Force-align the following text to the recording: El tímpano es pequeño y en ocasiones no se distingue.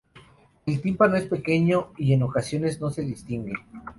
El 0.65 0.81
tímpano 0.81 1.15
es 1.15 1.25
pequeño 1.27 1.91
y 1.95 2.13
en 2.13 2.23
ocasiones 2.23 2.81
no 2.81 2.89
se 2.89 3.03
distingue. 3.03 3.53